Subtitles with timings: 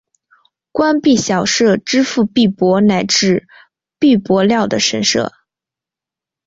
[0.71, 3.47] 官币小社支付币帛乃至
[3.99, 5.31] 币帛料的神社。